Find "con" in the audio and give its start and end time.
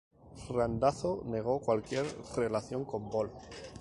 2.85-3.07